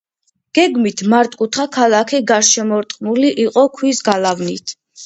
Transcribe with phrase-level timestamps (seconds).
[0.59, 4.81] გეგმით მართკუთხა ქალაქი გარშემორტყმული იყო ქვის გალავნით.